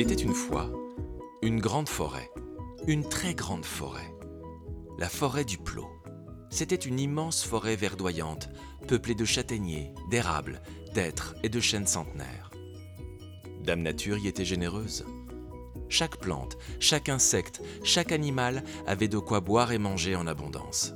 [0.00, 0.70] Il était une fois
[1.42, 2.30] une grande forêt,
[2.86, 4.14] une très grande forêt,
[4.96, 5.90] la forêt du Plot.
[6.48, 8.48] C'était une immense forêt verdoyante,
[8.88, 10.62] peuplée de châtaigniers, d'érables,
[10.94, 12.50] d'êtres et de chênes centenaires.
[13.62, 15.04] Dame Nature y était généreuse.
[15.90, 20.94] Chaque plante, chaque insecte, chaque animal avait de quoi boire et manger en abondance.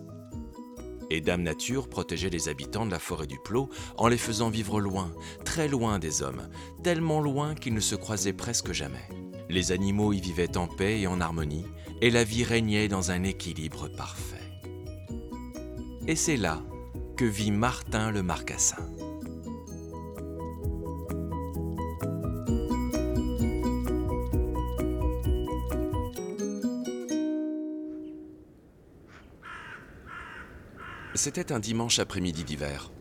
[1.15, 4.81] Et Dame Nature protégeait les habitants de la forêt du Plot en les faisant vivre
[4.81, 5.13] loin,
[5.45, 6.49] très loin des hommes,
[6.83, 9.09] tellement loin qu'ils ne se croisaient presque jamais.
[9.49, 11.67] Les animaux y vivaient en paix et en harmonie,
[12.01, 14.35] et la vie régnait dans un équilibre parfait.
[16.09, 16.61] Et c'est là
[17.17, 18.85] que vit Martin le Marcassin.
[31.25, 32.93] C'était un dimanche après-midi d'hiver.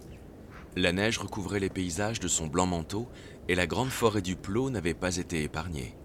[0.77, 3.09] La neige recouvrait les paysages de son blanc manteau
[3.49, 5.97] et la grande forêt du Plot n'avait pas été épargnée.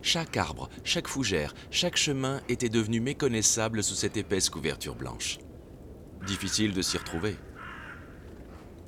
[0.00, 5.38] Chaque arbre, chaque fougère, chaque chemin était devenu méconnaissable sous cette épaisse couverture blanche.
[6.24, 7.34] Difficile de s'y retrouver.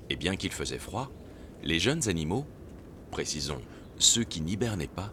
[0.09, 1.11] Et bien qu'il faisait froid,
[1.65, 2.47] les jeunes animaux,
[3.11, 3.61] précisons
[3.99, 5.13] ceux qui n'hibernaient pas,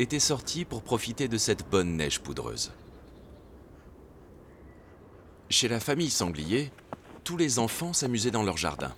[0.00, 2.72] étaient sortis pour profiter de cette bonne neige poudreuse.
[5.48, 6.72] Chez la famille Sanglier,
[7.22, 8.92] tous les enfants s'amusaient dans leur jardin.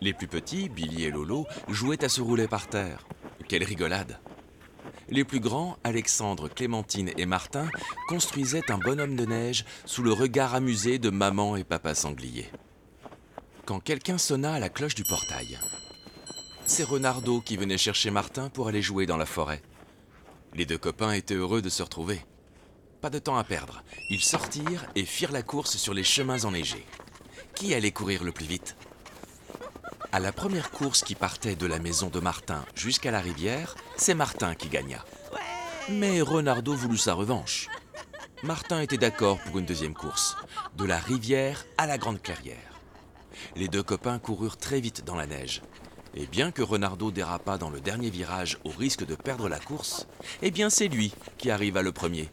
[0.00, 3.06] Les plus petits, Billy et Lolo, jouaient à se rouler par terre.
[3.48, 4.18] Quelle rigolade
[5.10, 7.68] Les plus grands, Alexandre, Clémentine et Martin,
[8.08, 12.50] construisaient un bonhomme de neige sous le regard amusé de maman et papa Sanglier.
[13.66, 15.58] Quand quelqu'un sonna à la cloche du portail,
[16.64, 19.60] c'est Renardo qui venait chercher Martin pour aller jouer dans la forêt.
[20.54, 22.24] Les deux copains étaient heureux de se retrouver.
[23.04, 23.82] Pas de temps à perdre.
[24.08, 26.86] Ils sortirent et firent la course sur les chemins enneigés.
[27.54, 28.76] Qui allait courir le plus vite?
[30.10, 34.14] À la première course qui partait de la maison de Martin jusqu'à la rivière, c'est
[34.14, 35.04] Martin qui gagna.
[35.90, 37.68] Mais Renardo voulut sa revanche.
[38.42, 40.38] Martin était d'accord pour une deuxième course,
[40.74, 42.80] de la rivière à la grande clairière.
[43.54, 45.60] Les deux copains coururent très vite dans la neige.
[46.14, 50.06] Et bien que Renardo dérapa dans le dernier virage au risque de perdre la course,
[50.40, 52.30] eh bien c'est lui qui arriva le premier.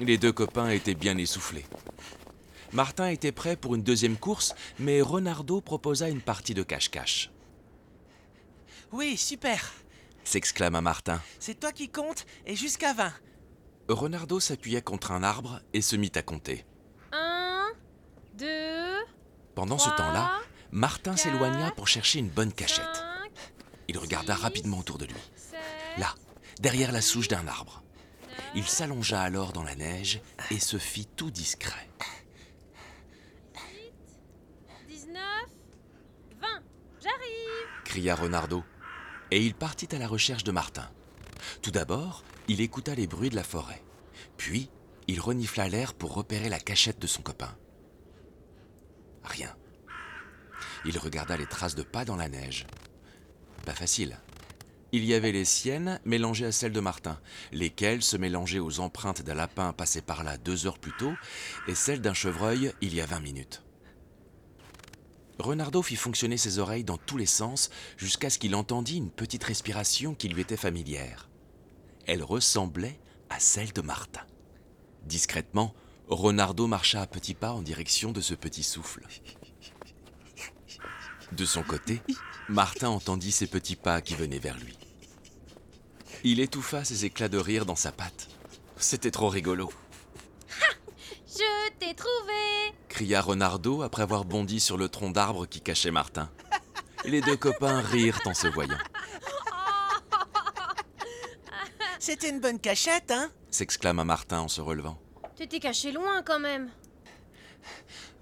[0.00, 1.64] Les deux copains étaient bien essoufflés.
[2.72, 7.30] Martin était prêt pour une deuxième course, mais Renardo proposa une partie de cache-cache.
[8.92, 9.72] Oui, super.
[10.24, 11.20] S'exclama Martin.
[11.40, 13.12] C'est toi qui comptes et jusqu'à 20.
[13.88, 16.66] Renardo s'appuya contre un arbre et se mit à compter.
[17.12, 17.68] Un,
[18.34, 18.94] deux,
[19.54, 20.30] Pendant ce temps-là,
[20.70, 22.84] Martin s'éloigna pour chercher une bonne cachette.
[22.84, 23.30] cinq,
[23.88, 25.14] Il regarda six, rapidement autour de lui.
[25.34, 25.58] sept,
[25.96, 26.14] Là,
[26.60, 27.82] derrière la souche d'un arbre.
[28.54, 31.88] Il s'allongea alors dans la neige et se fit tout discret.
[34.88, 35.14] 19,
[36.40, 36.48] 20.
[37.02, 37.84] J'arrive.
[37.84, 38.64] cria Renardo,
[39.30, 40.90] et il partit à la recherche de Martin.
[41.62, 43.82] Tout d'abord, il écouta les bruits de la forêt.
[44.36, 44.70] Puis,
[45.06, 47.56] il renifla l'air pour repérer la cachette de son copain.
[49.24, 49.54] Rien.
[50.84, 52.66] Il regarda les traces de pas dans la neige.
[53.64, 54.18] Pas facile.
[54.90, 57.20] Il y avait les siennes mélangées à celles de Martin,
[57.52, 61.12] lesquelles se mélangeaient aux empreintes d'un lapin passé par là deux heures plus tôt
[61.66, 63.62] et celles d'un chevreuil il y a vingt minutes.
[65.38, 69.44] Renardo fit fonctionner ses oreilles dans tous les sens jusqu'à ce qu'il entendit une petite
[69.44, 71.28] respiration qui lui était familière.
[72.06, 74.22] Elle ressemblait à celle de Martin.
[75.04, 75.74] Discrètement,
[76.08, 79.06] Renardo marcha à petits pas en direction de ce petit souffle.
[81.32, 82.00] De son côté,
[82.48, 84.76] Martin entendit ces petits pas qui venaient vers lui.
[86.24, 88.28] Il étouffa ses éclats de rire dans sa patte.
[88.76, 89.70] C'était trop rigolo,
[91.26, 92.72] Je t'ai trouvé.
[92.88, 96.30] cria Renardo après avoir bondi sur le tronc d'arbre qui cachait Martin.
[97.04, 98.78] Les deux copains rirent en se voyant.
[102.00, 103.30] C'était une bonne cachette, hein?
[103.50, 104.98] s'exclama Martin en se relevant.
[105.36, 106.70] T'étais caché loin quand même.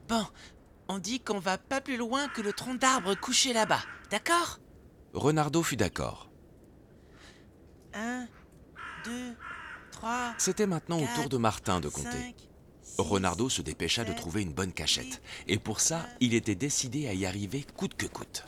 [0.09, 0.27] Bon,
[0.89, 4.59] on dit qu'on va pas plus loin que le tronc d'arbre couché là-bas, d'accord?
[5.15, 6.31] Renardo fut d'accord.
[7.95, 8.27] Un,
[9.05, 9.35] deux,
[9.91, 12.11] trois, C'était maintenant au tour de Martin de compter.
[12.11, 12.35] cinq,
[12.83, 17.09] six, Renardo se dépêcha de trouver une bonne cachette, et pour ça, il était décidé
[17.09, 18.45] à y arriver coûte que coûte.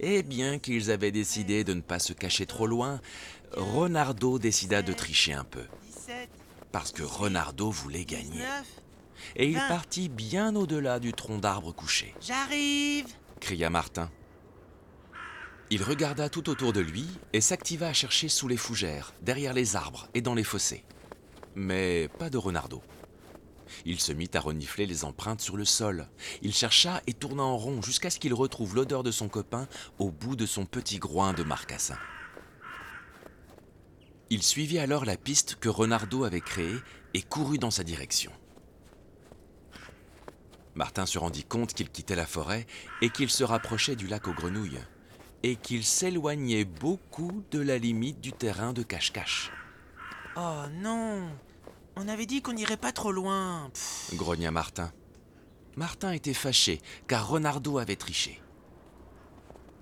[0.00, 3.00] Et bien qu'ils avaient décidé de ne pas se cacher trop loin,
[3.52, 6.28] Renardo décida de tricher un peu, 17,
[6.72, 8.42] parce que Renardo voulait gagner.
[9.22, 9.32] 19.
[9.36, 9.68] Et il vingt.
[9.68, 13.06] partit bien au-delà du tronc d'arbre couché, J'arrive
[13.40, 14.10] cria Martin.
[15.70, 19.74] Il regarda tout autour de lui et s'activa à chercher sous les fougères, derrière les
[19.74, 20.84] arbres et dans les fossés.
[21.54, 22.82] Mais pas de Renardo.
[23.86, 26.08] Il se mit à renifler les empreintes sur le sol.
[26.42, 29.66] Il chercha et tourna en rond jusqu'à ce qu'il retrouve l'odeur de son copain
[29.98, 31.98] au bout de son petit groin de marcassin.
[34.30, 36.76] Il suivit alors la piste que Renardo avait créée
[37.14, 38.32] et courut dans sa direction.
[40.74, 42.66] Martin se rendit compte qu'il quittait la forêt
[43.00, 44.80] et qu'il se rapprochait du lac aux grenouilles,
[45.42, 49.52] et qu'il s'éloignait beaucoup de la limite du terrain de cache-cache.
[50.36, 51.28] Oh non
[51.96, 53.70] On avait dit qu'on n'irait pas trop loin.
[53.74, 54.92] Pff, grogna Martin.
[55.76, 58.40] Martin était fâché car Renardo avait triché.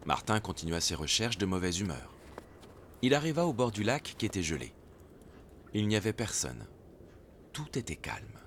[0.07, 2.15] Martin continua ses recherches de mauvaise humeur.
[3.03, 4.75] Il arriva au bord du lac qui était gelé.
[5.73, 6.67] Il n'y avait personne.
[7.53, 8.40] Tout était calme.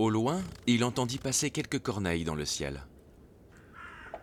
[0.00, 2.86] Au loin, il entendit passer quelques corneilles dans le ciel.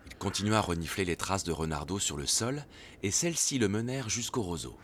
[0.08, 2.66] Il continua à renifler les traces de Renardo sur le sol,
[3.04, 4.76] et celles-ci le menèrent jusqu'au roseau.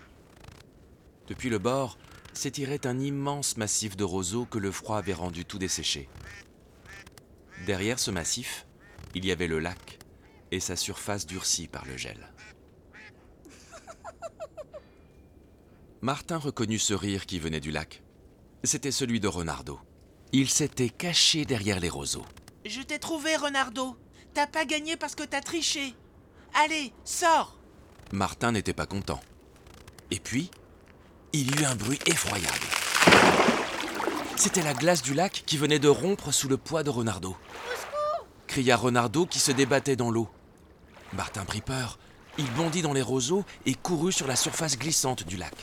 [1.25, 1.97] Depuis le bord
[2.33, 6.09] s'étirait un immense massif de roseaux que le froid avait rendu tout desséché.
[7.65, 8.67] Derrière ce massif,
[9.15, 9.97] il y avait le lac
[10.51, 12.31] et sa surface durcie par le gel.
[16.01, 18.03] Martin reconnut ce rire qui venait du lac.
[18.63, 19.79] C'était celui de Renardo.
[20.35, 22.25] Il s'était caché derrière les roseaux.
[22.65, 23.95] Je t'ai trouvé, Renardo.
[24.33, 25.93] T'as pas gagné parce que t'as triché.
[26.65, 27.55] Allez, sors
[28.11, 29.19] Martin n'était pas content.
[30.09, 30.49] Et puis,
[31.33, 32.65] il y eut un bruit effroyable.
[34.35, 37.37] C'était la glace du lac qui venait de rompre sous le poids de Renardo.
[38.47, 40.29] cria Renardo qui se débattait dans l'eau.
[41.13, 41.99] Martin prit peur.
[42.39, 45.53] Il bondit dans les roseaux et courut sur la surface glissante du lac.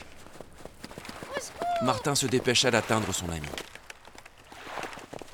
[1.81, 3.49] Martin se dépêcha d'atteindre son ami.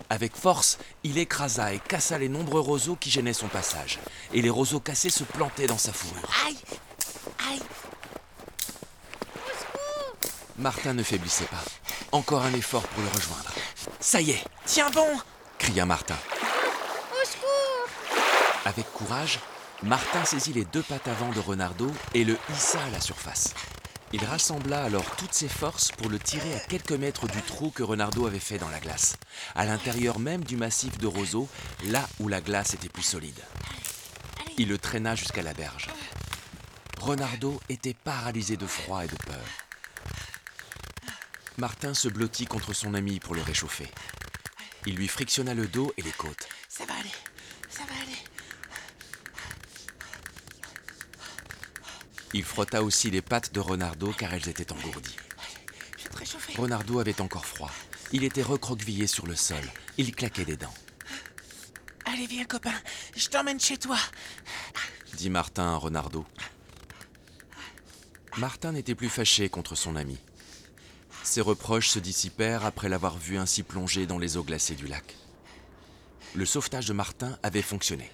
[0.09, 3.99] Avec force, il écrasa et cassa les nombreux roseaux qui gênaient son passage,
[4.33, 6.29] et les roseaux cassés se plantaient dans sa fourrure.
[6.45, 6.57] Aïe
[7.49, 7.59] Aïe
[10.57, 11.63] Martin ne faiblissait pas.
[12.11, 13.51] Encore un effort pour le rejoindre.
[13.99, 15.07] Ça y est, Tiens bon
[15.57, 16.17] cria Martin.
[17.11, 17.87] Au secours
[18.65, 19.39] Avec courage,
[19.83, 23.53] Martin saisit les deux pattes avant de Renardo et le hissa à la surface.
[24.13, 27.83] Il rassembla alors toutes ses forces pour le tirer à quelques mètres du trou que
[27.83, 29.17] Renardo avait fait dans la glace,
[29.53, 31.49] à l'intérieur même du massif de roseaux,
[31.87, 33.39] là où la glace était plus solide.
[34.57, 35.87] Il le traîna jusqu'à la berge.
[36.99, 39.45] Renardo était paralysé de froid et de peur.
[41.57, 43.89] Martin se blottit contre son ami pour le réchauffer.
[44.85, 46.47] Il lui frictionna le dos et les côtes.
[46.69, 47.11] Ça va aller,
[47.69, 48.17] ça va aller.
[52.33, 55.15] Il frotta aussi les pattes de Renardo car elles étaient engourdies.
[56.57, 57.71] Renardo avait encore froid.
[58.11, 59.63] Il était recroquevillé sur le sol.
[59.97, 60.73] Il claquait des dents.
[62.05, 62.73] Allez, viens, copain.
[63.15, 63.97] Je t'emmène chez toi.
[65.13, 66.25] dit Martin à Renardo.
[68.37, 70.17] Martin n'était plus fâché contre son ami.
[71.23, 75.15] Ses reproches se dissipèrent après l'avoir vu ainsi plongé dans les eaux glacées du lac.
[76.35, 78.09] Le sauvetage de Martin avait fonctionné.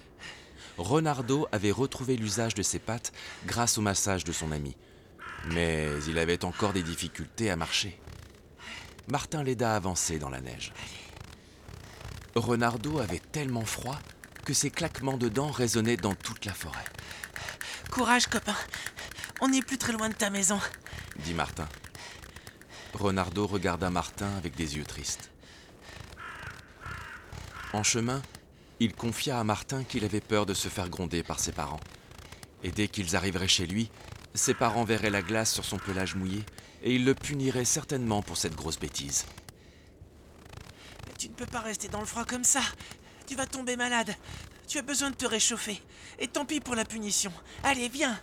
[0.78, 3.12] Renardo avait retrouvé l'usage de ses pattes
[3.46, 4.76] grâce au massage de son ami.
[5.52, 7.98] Mais il avait encore des difficultés à marcher.
[9.08, 10.72] Martin l'aida à avancer dans la neige.
[12.34, 13.98] Renardo avait tellement froid
[14.44, 16.84] que ses claquements de dents résonnaient dans toute la forêt,
[17.90, 18.56] Courage, copain.
[19.40, 20.58] On n'est plus très loin de ta maison.
[21.18, 21.68] dit Martin.
[22.92, 25.30] Renardo regarda Martin avec des yeux tristes.
[27.72, 28.20] En chemin,
[28.84, 31.80] il confia à Martin qu'il avait peur de se faire gronder par ses parents.
[32.62, 33.90] Et dès qu'ils arriveraient chez lui,
[34.34, 36.44] ses parents verraient la glace sur son pelage mouillé
[36.82, 39.24] et ils le puniraient certainement pour cette grosse bêtise.
[41.18, 42.60] Tu ne peux pas rester dans le froid comme ça.
[43.26, 44.14] Tu vas tomber malade.
[44.68, 45.80] Tu as besoin de te réchauffer.
[46.18, 47.32] Et tant pis pour la punition.
[47.62, 48.20] Allez, viens.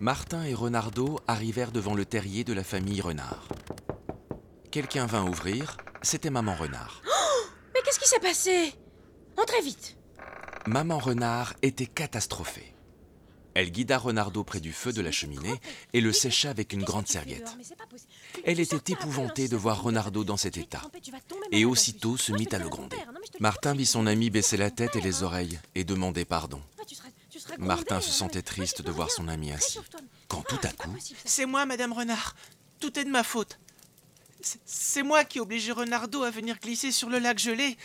[0.00, 3.46] Martin et Renardo arrivèrent devant le terrier de la famille Renard.
[4.72, 7.01] Quelqu'un vint ouvrir, c'était Maman Renard.
[7.92, 8.74] Qu'est-ce qui s'est passé?
[9.36, 9.98] Entrez vite
[10.66, 12.72] Maman Renard était catastrophée.
[13.52, 15.60] Elle guida Renardo près du feu de la cheminée
[15.92, 17.54] et le sécha avec une grande serviette.
[18.46, 20.80] Elle était épouvantée de voir Renardo dans cet état.
[21.50, 22.96] Et aussitôt se mit à le gronder.
[23.40, 26.62] Martin vit son ami baisser la tête et les oreilles et demander pardon.
[27.58, 29.78] Martin se sentait triste de voir son ami ainsi.
[30.28, 30.96] Quand tout à coup,
[31.26, 32.36] C'est moi, Madame Renard.
[32.80, 33.58] Tout est de ma faute.
[34.64, 37.76] C'est- moi qui ai obligé Renardo à venir glisser sur le lac gelé.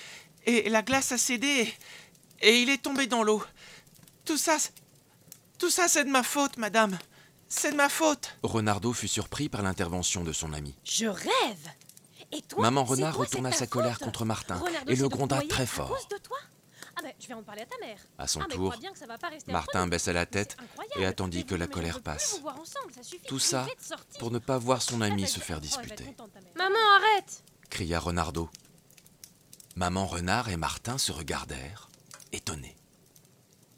[0.46, 1.74] Et la glace a cédé.
[2.42, 3.44] Et, et il est tombé dans l'eau.
[4.26, 4.74] Tout ça, c'est-
[5.58, 6.98] tout ça, c'est de ma faute, Madame.
[7.50, 8.38] C'est de ma faute.
[8.44, 10.76] Renardo fut surpris par l'intervention de son ami.
[10.84, 11.70] Je rêve
[12.34, 15.66] Et toi Maman Renard retourna sa colère contre Martin Renardo et le gronda très à
[15.66, 15.98] fort.
[17.20, 18.00] Je vais en parler à ta mère.
[18.18, 20.58] À son Ah, tour, crois bien que ça va pas rester Martin baissa la tête
[20.98, 22.42] et attendit que la colère passe.
[22.66, 22.80] ça.
[23.28, 23.66] Tout ça
[24.20, 26.32] pour ne pas voir son ami Ah, se bah, faire disputer, contente.
[26.56, 28.50] Maman, arrête cria Renardo.
[29.76, 31.90] Maman Renard et Martin se regardèrent,
[32.32, 32.76] étonnés.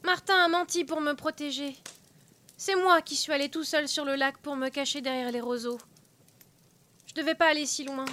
[0.03, 1.75] Martin a menti pour me protéger.
[2.55, 5.41] C'est moi qui suis allé tout seul sur le lac pour me cacher derrière les
[5.41, 5.77] roseaux.
[7.07, 8.05] Je devais pas aller si loin.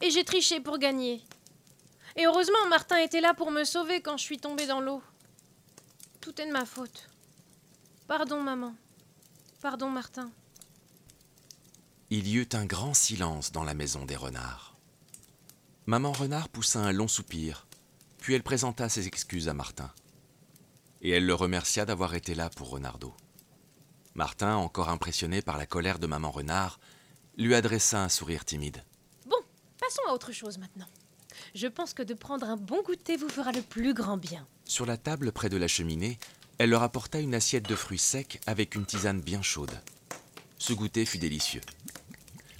[0.00, 1.22] Et j'ai triché pour gagner.
[2.16, 5.02] Et heureusement, Martin était là pour me sauver quand je suis tombée dans l'eau.
[6.20, 7.08] Tout est de ma faute.
[8.06, 8.74] Pardon, maman.
[9.62, 10.30] Pardon, Martin.
[12.10, 14.76] Il y eut un grand silence dans la maison des renards.
[15.86, 17.66] Maman renard poussa un long soupir,
[18.18, 19.90] puis elle présenta ses excuses à Martin.
[21.02, 23.14] Et elle le remercia d'avoir été là pour Renardo.
[24.14, 26.80] Martin, encore impressionné par la colère de maman renard,
[27.36, 28.84] lui adressa un sourire timide.
[29.26, 29.38] Bon,
[29.78, 30.88] passons à autre chose maintenant.
[31.54, 34.46] Je pense que de prendre un bon goûter vous fera le plus grand bien.
[34.64, 36.18] Sur la table près de la cheminée,
[36.58, 39.80] elle leur apporta une assiette de fruits secs avec une tisane bien chaude.
[40.58, 41.62] Ce goûter fut délicieux.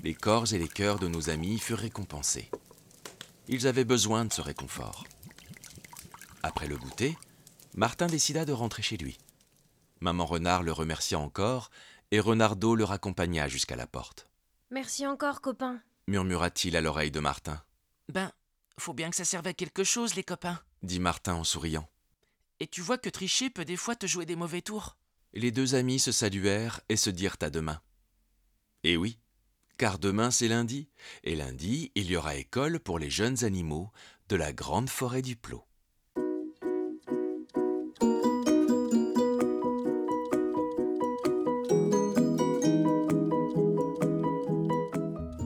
[0.02, 2.50] Les corps et les cœurs de nos amis furent récompensés.
[3.48, 5.04] Ils avaient besoin de ce réconfort.
[6.42, 7.18] Après le goûter,
[7.74, 9.18] Martin décida de rentrer chez lui.
[10.00, 11.70] Maman Renard le remercia encore
[12.10, 14.28] et Renardo le raccompagna jusqu'à la porte.
[14.70, 15.80] Merci encore, copain.
[16.06, 17.62] Murmura-t-il à l'oreille de Martin,
[18.12, 18.32] Ben,
[18.80, 20.60] faut bien que ça serve à quelque chose, les copains.
[20.82, 21.88] dit Martin en souriant.
[22.58, 24.96] Et tu vois que tricher peut des fois te jouer des mauvais tours.
[25.32, 27.80] Les deux amis se saluèrent et se dirent à demain.
[28.82, 29.18] Et oui,
[29.78, 30.88] car demain c'est lundi,
[31.24, 33.90] et lundi il y aura école pour les jeunes animaux
[34.28, 35.64] de la grande forêt du Plot.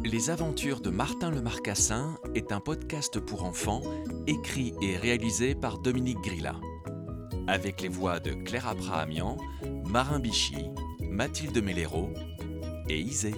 [0.04, 3.80] Les aventures de Martin le Marcassin est un podcast pour enfants
[4.26, 6.56] écrit et réalisé par Dominique Grilla.
[7.46, 9.38] Avec les voix de Claire Abrahamian,
[9.87, 10.66] Marin Bichy,
[11.00, 12.11] Mathilde Mellero
[12.90, 13.34] et Isée.